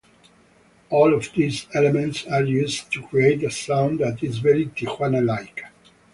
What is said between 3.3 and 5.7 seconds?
a sound that is very Tijuana-like.